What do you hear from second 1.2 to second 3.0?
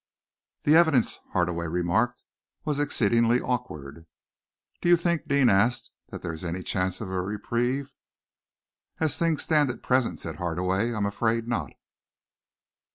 Hardaway remarked, "was